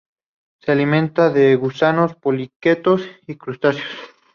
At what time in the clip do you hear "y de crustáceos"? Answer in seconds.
3.27-3.85